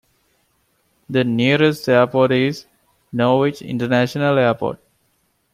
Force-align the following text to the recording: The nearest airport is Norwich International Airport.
The 1.11 1.23
nearest 1.23 1.87
airport 1.87 2.31
is 2.31 2.65
Norwich 3.13 3.61
International 3.61 4.39
Airport. 4.39 4.79